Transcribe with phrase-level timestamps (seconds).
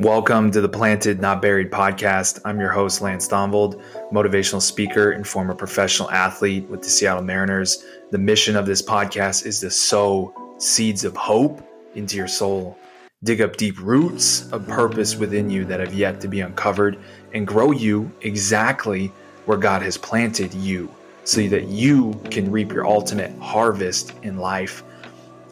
[0.00, 2.40] Welcome to the Planted Not Buried podcast.
[2.46, 7.84] I'm your host, Lance Thonvold, motivational speaker and former professional athlete with the Seattle Mariners.
[8.10, 11.62] The mission of this podcast is to sow seeds of hope
[11.94, 12.78] into your soul,
[13.24, 16.98] dig up deep roots of purpose within you that have yet to be uncovered,
[17.34, 19.12] and grow you exactly
[19.44, 20.88] where God has planted you
[21.24, 24.82] so that you can reap your ultimate harvest in life.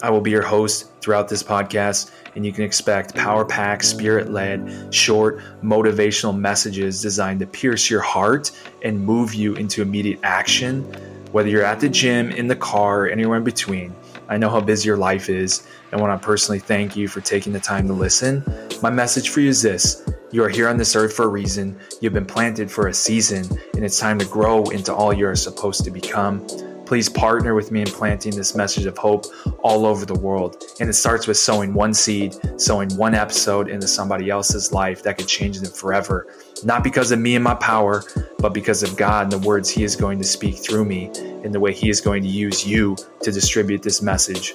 [0.02, 4.30] I will be your host throughout this podcast, and you can expect power packed, spirit
[4.30, 8.52] led, short, motivational messages designed to pierce your heart
[8.84, 10.84] and move you into immediate action.
[11.32, 13.94] Whether you're at the gym, in the car, anywhere in between,
[14.28, 17.52] I know how busy your life is, and want to personally thank you for taking
[17.52, 18.44] the time to listen.
[18.82, 21.78] My message for you is this you are here on this earth for a reason,
[22.00, 25.84] you've been planted for a season, and it's time to grow into all you're supposed
[25.84, 26.46] to become.
[26.88, 29.26] Please partner with me in planting this message of hope
[29.58, 30.64] all over the world.
[30.80, 35.18] And it starts with sowing one seed, sowing one episode into somebody else's life that
[35.18, 36.28] could change them forever.
[36.64, 38.04] Not because of me and my power,
[38.38, 41.10] but because of God and the words He is going to speak through me
[41.44, 44.54] and the way He is going to use you to distribute this message.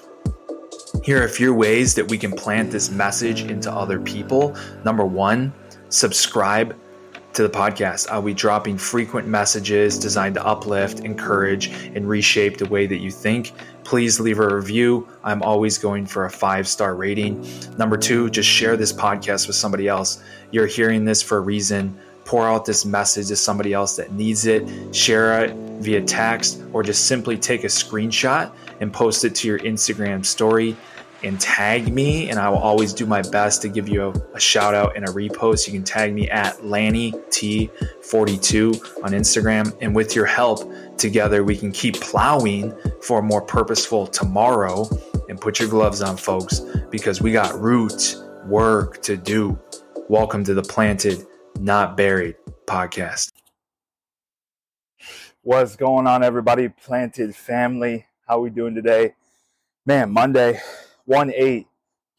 [1.04, 4.58] Here are a few ways that we can plant this message into other people.
[4.84, 5.54] Number one,
[5.90, 6.76] subscribe
[7.34, 8.10] to the podcast.
[8.10, 13.12] I'll be dropping frequent messages designed to uplift, encourage, and reshape the way that you
[13.12, 13.54] think.
[13.84, 15.08] Please leave a review.
[15.24, 17.46] I'm always going for a five star rating.
[17.78, 20.24] Number two, just share this podcast with somebody else.
[20.52, 21.98] You're hearing this for a reason.
[22.26, 24.96] Pour out this message to somebody else that needs it.
[24.96, 29.60] Share it via text or just simply take a screenshot and post it to your
[29.60, 30.78] Instagram story
[31.24, 34.40] and tag me, and I will always do my best to give you a, a
[34.40, 35.66] shout out and a repost.
[35.68, 41.56] You can tag me at Lanny T42 on Instagram, and with your help, together we
[41.56, 44.88] can keep plowing for a more purposeful tomorrow.
[45.30, 46.60] And put your gloves on, folks,
[46.92, 49.58] because we got root work to do.
[50.10, 51.26] Welcome to the Planted,
[51.60, 52.36] Not Buried
[52.66, 53.32] podcast.
[55.42, 56.68] What's going on, everybody?
[56.68, 58.06] Planted family.
[58.28, 59.16] How we doing today?
[59.86, 60.60] Man, Monday
[61.06, 61.68] one eight.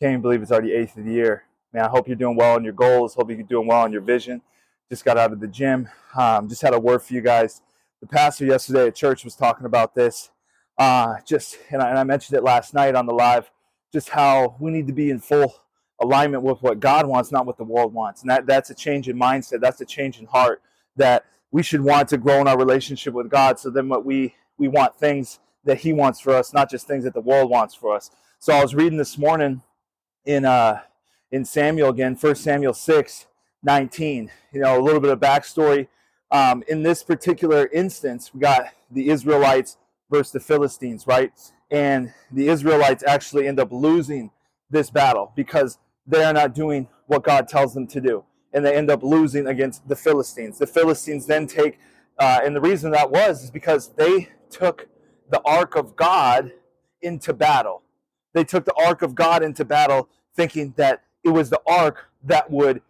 [0.00, 1.44] Can't even believe it's already eighth of the year.
[1.72, 3.14] Man, I hope you're doing well on your goals.
[3.14, 4.42] Hope you're doing well on your vision.
[4.88, 5.88] Just got out of the gym.
[6.16, 7.62] Um, just had a word for you guys.
[8.00, 10.30] The pastor yesterday at church was talking about this.
[10.76, 13.50] Uh, just and I, and I mentioned it last night on the live.
[13.92, 15.54] Just how we need to be in full
[16.00, 18.22] alignment with what God wants, not what the world wants.
[18.22, 19.60] And that, that's a change in mindset.
[19.60, 20.60] That's a change in heart
[20.96, 23.58] that we should want to grow in our relationship with God.
[23.60, 27.04] So then what we, we want things that he wants for us, not just things
[27.04, 28.10] that the world wants for us.
[28.38, 29.62] So I was reading this morning
[30.24, 30.80] in uh,
[31.30, 33.26] in Samuel again, First Samuel 6,
[33.62, 34.30] 19.
[34.52, 35.88] You know, a little bit of backstory.
[36.30, 39.78] Um, in this particular instance, we got the Israelites
[40.10, 41.32] versus the Philistines, right?
[41.70, 44.30] And the Israelites actually end up losing
[44.70, 48.24] this battle because they are not doing what God tells them to do.
[48.52, 50.58] And they end up losing against the Philistines.
[50.58, 51.78] The Philistines then take,
[52.18, 54.88] uh, and the reason that was is because they took
[55.34, 56.52] the ark of God
[57.02, 57.82] into battle
[58.34, 62.50] they took the ark of God into battle, thinking that it was the ark that
[62.50, 62.82] would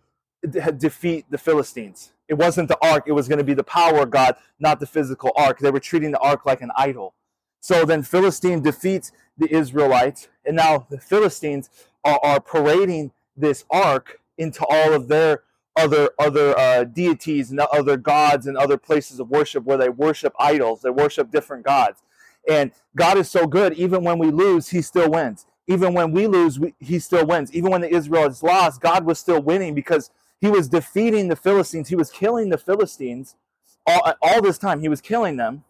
[0.79, 2.13] defeat the Philistines.
[2.29, 4.87] It wasn't the ark, it was going to be the power of God, not the
[4.87, 5.59] physical ark.
[5.59, 7.15] They were treating the ark like an idol.
[7.61, 11.71] So then Philistine defeats the Israelites, and now the Philistines
[12.05, 15.43] are, are parading this ark into all of their
[15.77, 20.33] other other uh, deities and other gods and other places of worship where they worship
[20.39, 20.83] idols.
[20.83, 22.04] They worship different gods.
[22.49, 23.75] And God is so good.
[23.75, 25.47] Even when we lose, He still wins.
[25.67, 27.53] Even when we lose, we, He still wins.
[27.55, 30.11] Even when the Israelites lost, God was still winning because
[30.41, 31.89] He was defeating the Philistines.
[31.89, 33.37] He was killing the Philistines
[33.87, 34.81] all, all this time.
[34.81, 35.65] He was killing them,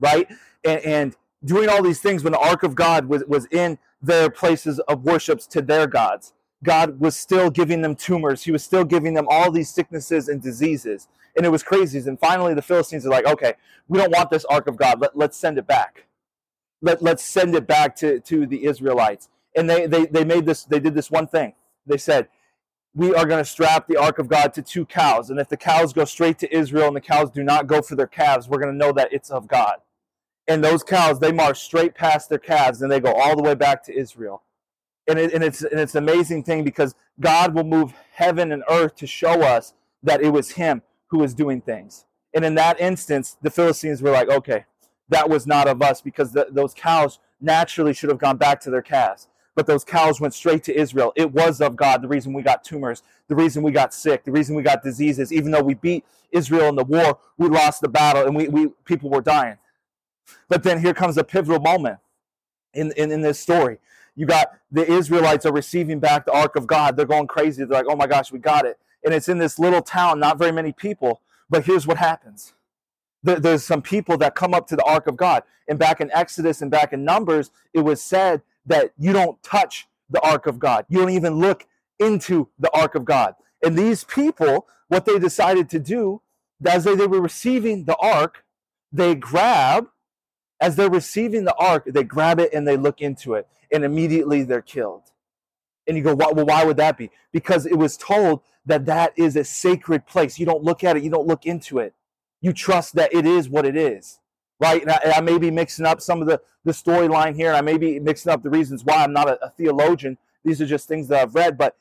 [0.00, 0.28] right?
[0.64, 4.30] And, and doing all these things when the ark of God was, was in their
[4.30, 6.34] places of worships to their gods.
[6.64, 8.44] God was still giving them tumors.
[8.44, 11.08] He was still giving them all these sicknesses and diseases.
[11.36, 11.98] And it was crazy.
[12.08, 13.54] And finally, the Philistines are like, okay,
[13.88, 15.00] we don't want this ark of God.
[15.00, 16.06] Let, let's send it back.
[16.80, 19.28] Let, let's send it back to, to the Israelites.
[19.56, 21.54] And they, they, they made this, they did this one thing.
[21.86, 22.28] They said,
[22.94, 25.30] we are going to strap the ark of God to two cows.
[25.30, 27.96] And if the cows go straight to Israel and the cows do not go for
[27.96, 29.76] their calves, we're going to know that it's of God.
[30.46, 33.54] And those cows, they march straight past their calves and they go all the way
[33.54, 34.42] back to Israel.
[35.08, 38.62] And, it, and, it's, and it's an amazing thing because God will move heaven and
[38.70, 42.06] earth to show us that it was Him who was doing things.
[42.34, 44.64] And in that instance, the Philistines were like, okay,
[45.08, 48.70] that was not of us because the, those cows naturally should have gone back to
[48.70, 49.28] their calves.
[49.54, 51.12] But those cows went straight to Israel.
[51.14, 54.32] It was of God the reason we got tumors, the reason we got sick, the
[54.32, 55.30] reason we got diseases.
[55.30, 58.68] Even though we beat Israel in the war, we lost the battle and we, we
[58.84, 59.58] people were dying.
[60.48, 61.98] But then here comes a pivotal moment
[62.72, 63.78] in, in, in this story.
[64.14, 66.96] You got the Israelites are receiving back the ark of God.
[66.96, 67.64] They're going crazy.
[67.64, 68.78] They're like, oh my gosh, we got it.
[69.04, 71.20] And it's in this little town, not very many people.
[71.48, 72.54] But here's what happens
[73.22, 75.44] there's some people that come up to the ark of God.
[75.68, 79.86] And back in Exodus and back in Numbers, it was said that you don't touch
[80.10, 80.86] the ark of God.
[80.88, 81.66] You don't even look
[81.98, 83.34] into the ark of God.
[83.62, 86.20] And these people, what they decided to do,
[86.66, 88.44] as they, they were receiving the ark,
[88.90, 89.86] they grab,
[90.62, 94.44] as they're receiving the ark, they grab it and they look into it, and immediately
[94.44, 95.02] they're killed.
[95.88, 97.10] And you go, well, why would that be?
[97.32, 100.38] Because it was told that that is a sacred place.
[100.38, 101.94] You don't look at it, you don't look into it.
[102.40, 104.20] You trust that it is what it is,
[104.60, 104.80] right?
[104.80, 107.60] And I, I may be mixing up some of the, the storyline here, and I
[107.60, 110.16] may be mixing up the reasons why I'm not a, a theologian.
[110.44, 111.58] These are just things that I've read.
[111.58, 111.76] But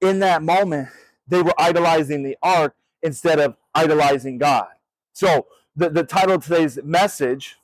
[0.00, 0.88] in that moment,
[1.28, 4.68] they were idolizing the ark instead of idolizing God.
[5.12, 5.46] So
[5.76, 7.58] the, the title of today's message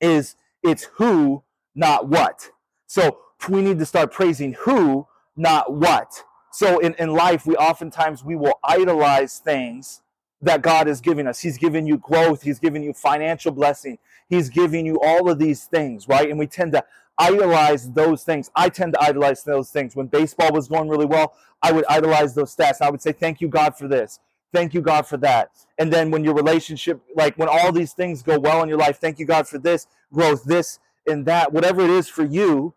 [0.00, 1.42] is It's Who,
[1.74, 2.50] Not What.
[2.86, 3.18] So
[3.48, 5.06] we need to start praising who,
[5.36, 6.24] not what.
[6.50, 10.02] So in, in life, we oftentimes we will idolize things
[10.40, 11.40] that God is giving us.
[11.40, 13.98] He's giving you growth, He's giving you financial blessing,
[14.28, 16.28] He's giving you all of these things, right?
[16.28, 16.84] And we tend to
[17.18, 18.50] idolize those things.
[18.54, 19.94] I tend to idolize those things.
[19.94, 22.80] When baseball was going really well, I would idolize those stats.
[22.80, 24.20] I would say, Thank you, God, for this.
[24.52, 25.50] Thank you, God, for that.
[25.78, 28.98] And then when your relationship, like when all these things go well in your life,
[28.98, 32.74] thank you, God, for this growth, this and that, whatever it is for you.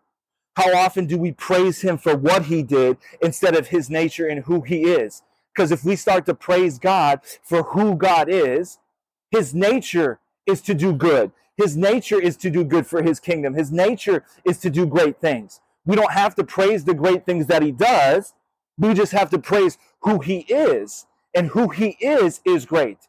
[0.56, 4.44] How often do we praise Him for what He did instead of His nature and
[4.44, 5.22] who He is?
[5.54, 8.78] Because if we start to praise God for who God is,
[9.30, 11.32] His nature is to do good.
[11.56, 13.54] His nature is to do good for His kingdom.
[13.54, 15.60] His nature is to do great things.
[15.86, 18.34] We don't have to praise the great things that He does.
[18.76, 23.08] We just have to praise who He is and who he is is great.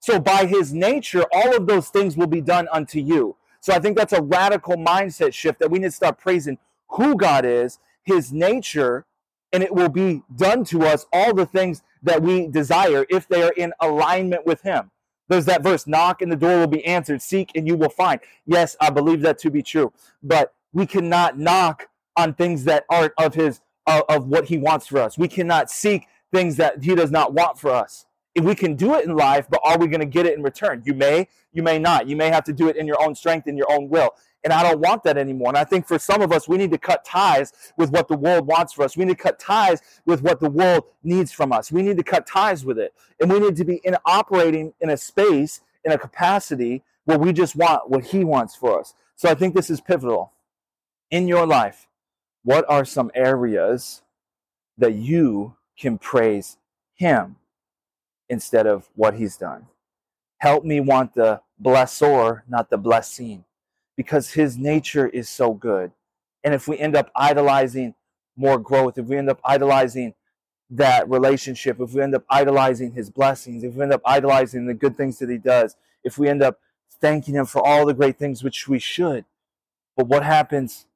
[0.00, 3.36] So by his nature, all of those things will be done unto you.
[3.60, 6.58] So I think that's a radical mindset shift that we need to start praising
[6.88, 9.04] who God is, his nature,
[9.52, 13.42] and it will be done to us all the things that we desire if they
[13.42, 14.90] are in alignment with him.
[15.28, 18.20] There's that verse, knock and the door will be answered, seek and you will find.
[18.46, 19.92] Yes, I believe that to be true.
[20.22, 24.86] But we cannot knock on things that aren't of his of, of what he wants
[24.86, 25.16] for us.
[25.16, 28.06] We cannot seek things that he does not want for us.
[28.34, 30.42] If we can do it in life, but are we going to get it in
[30.42, 30.82] return?
[30.84, 32.08] You may, you may not.
[32.08, 34.10] You may have to do it in your own strength, in your own will.
[34.42, 35.48] And I don't want that anymore.
[35.48, 38.16] And I think for some of us, we need to cut ties with what the
[38.16, 38.96] world wants for us.
[38.96, 41.70] We need to cut ties with what the world needs from us.
[41.70, 42.94] We need to cut ties with it.
[43.20, 47.32] And we need to be in operating in a space, in a capacity where we
[47.32, 48.94] just want what he wants for us.
[49.16, 50.32] So I think this is pivotal.
[51.10, 51.88] In your life,
[52.44, 54.02] what are some areas
[54.78, 56.58] that you can praise
[56.94, 57.36] Him
[58.28, 59.66] instead of what He's done.
[60.38, 63.44] Help me want the blessor, not the blessing,
[63.96, 65.92] because His nature is so good.
[66.44, 67.94] And if we end up idolizing
[68.36, 70.14] more growth, if we end up idolizing
[70.70, 74.74] that relationship, if we end up idolizing His blessings, if we end up idolizing the
[74.74, 76.60] good things that He does, if we end up
[77.00, 79.24] thanking Him for all the great things, which we should.
[79.96, 80.86] But what happens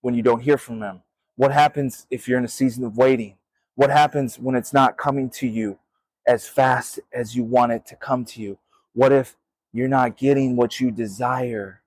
[0.00, 1.02] when you don't hear from Him?
[1.36, 3.36] What happens if you're in a season of waiting?
[3.76, 5.78] What happens when it's not coming to you
[6.26, 8.58] as fast as you want it to come to you?
[8.92, 9.36] What if
[9.72, 11.82] you're not getting what you desire?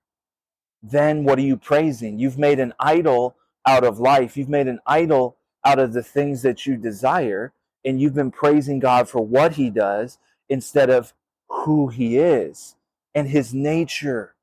[0.82, 2.18] Then what are you praising?
[2.18, 3.36] You've made an idol
[3.66, 4.36] out of life.
[4.36, 7.52] You've made an idol out of the things that you desire,
[7.84, 10.18] and you've been praising God for what He does
[10.50, 11.14] instead of
[11.48, 12.76] who He is
[13.14, 14.34] and His nature.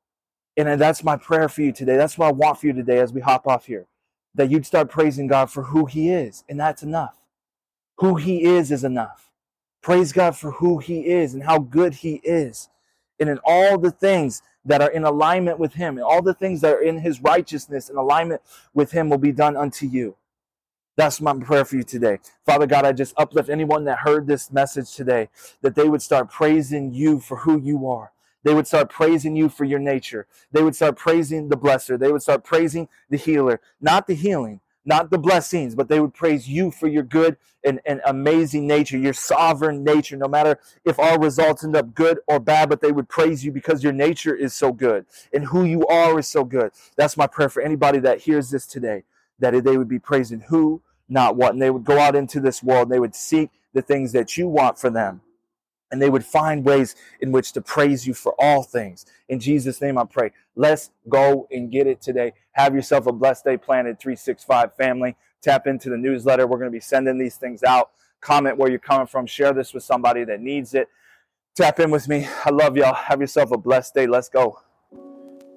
[0.56, 1.96] And uh, that's my prayer for you today.
[1.96, 3.86] That's what I want for you today as we hop off here.
[4.34, 7.14] That you'd start praising God for who He is, and that's enough.
[7.98, 9.30] Who he is is enough.
[9.82, 12.68] Praise God for who he is and how good he is.
[13.18, 16.60] And in all the things that are in alignment with him, and all the things
[16.60, 18.42] that are in his righteousness and alignment
[18.74, 20.16] with him will be done unto you.
[20.96, 22.18] That's my prayer for you today.
[22.44, 25.28] Father God, I just uplift anyone that heard this message today,
[25.62, 28.12] that they would start praising you for who you are.
[28.42, 30.26] They would start praising you for your nature.
[30.52, 31.98] They would start praising the blesser.
[31.98, 36.14] They would start praising the healer, not the healing, not the blessings, but they would
[36.14, 40.98] praise you for your good and, and amazing nature, your sovereign nature, no matter if
[40.98, 44.34] our results end up good or bad, but they would praise you because your nature
[44.34, 46.70] is so good and who you are is so good.
[46.96, 49.02] That's my prayer for anybody that hears this today,
[49.40, 51.52] that they would be praising who, not what.
[51.52, 54.36] And they would go out into this world and they would seek the things that
[54.36, 55.20] you want for them
[55.90, 59.06] and they would find ways in which to praise you for all things.
[59.28, 60.32] In Jesus' name, I pray.
[60.54, 62.32] Let's go and get it today.
[62.52, 65.16] Have yourself a blessed day, Planted 365 family.
[65.42, 66.46] Tap into the newsletter.
[66.46, 67.90] We're going to be sending these things out.
[68.20, 69.26] Comment where you're coming from.
[69.26, 70.88] Share this with somebody that needs it.
[71.54, 72.26] Tap in with me.
[72.44, 72.94] I love y'all.
[72.94, 74.06] Have yourself a blessed day.
[74.06, 74.58] Let's go.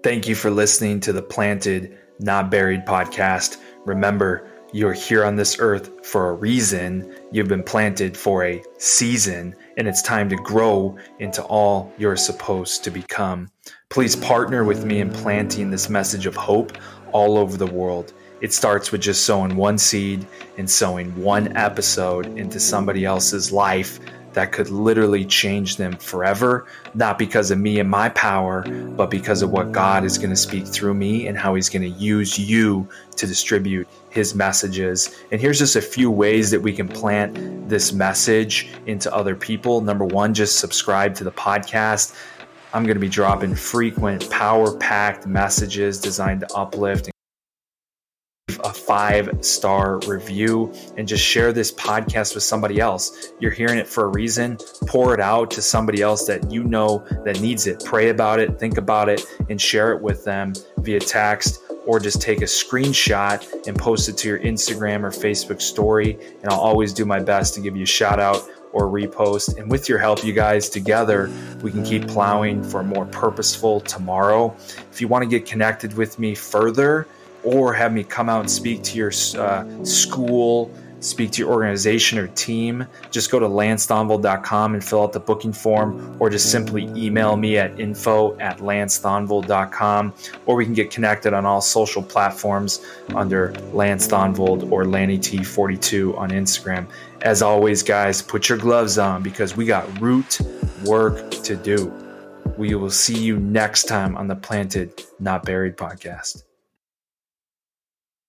[0.03, 3.57] Thank you for listening to the Planted, Not Buried podcast.
[3.85, 7.15] Remember, you're here on this earth for a reason.
[7.31, 12.83] You've been planted for a season, and it's time to grow into all you're supposed
[12.83, 13.49] to become.
[13.89, 16.77] Please partner with me in planting this message of hope
[17.11, 18.13] all over the world.
[18.41, 20.25] It starts with just sowing one seed
[20.57, 23.99] and sowing one episode into somebody else's life
[24.33, 28.63] that could literally change them forever, not because of me and my power,
[28.95, 31.81] but because of what God is going to speak through me and how He's going
[31.81, 35.15] to use you to distribute His messages.
[35.31, 39.81] And here's just a few ways that we can plant this message into other people.
[39.81, 42.15] Number one, just subscribe to the podcast.
[42.73, 47.09] I'm going to be dropping frequent, power packed messages designed to uplift
[48.89, 53.33] five star review and just share this podcast with somebody else.
[53.39, 54.57] You're hearing it for a reason.
[54.87, 57.85] Pour it out to somebody else that you know that needs it.
[57.85, 62.19] Pray about it, think about it, and share it with them via text or just
[62.19, 66.17] take a screenshot and post it to your Instagram or Facebook story.
[66.41, 68.41] And I'll always do my best to give you a shout out
[68.73, 69.55] or repost.
[69.59, 71.31] And with your help, you guys, together,
[71.61, 74.55] we can keep plowing for a more purposeful tomorrow.
[74.91, 77.07] If you want to get connected with me further,
[77.43, 82.17] or have me come out and speak to your uh, school, speak to your organization
[82.19, 86.83] or team, just go to lancethonvold.com and fill out the booking form, or just simply
[86.95, 90.13] email me at info at lancethonvold.com,
[90.45, 96.29] or we can get connected on all social platforms under Lance Thonvold or LannyT42 on
[96.31, 96.87] Instagram.
[97.21, 100.39] As always, guys, put your gloves on because we got root
[100.85, 101.93] work to do.
[102.57, 106.43] We will see you next time on the Planted Not Buried podcast.